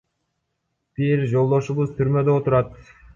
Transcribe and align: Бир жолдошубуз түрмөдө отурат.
Бир 0.99 1.21
жолдошубуз 1.33 1.91
түрмөдө 1.99 2.39
отурат. 2.41 2.93